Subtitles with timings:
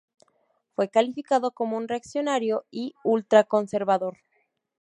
[0.75, 4.17] Fue calificado como un "reaccionario" y "ultraconservador".